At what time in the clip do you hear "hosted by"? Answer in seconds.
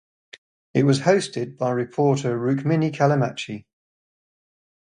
1.01-1.69